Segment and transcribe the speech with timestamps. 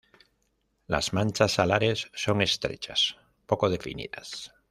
[0.87, 4.51] Las manchas alares son estrechas, poco definidas.